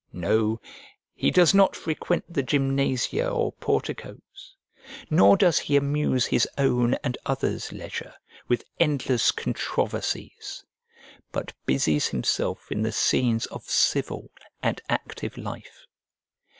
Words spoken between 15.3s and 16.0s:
life.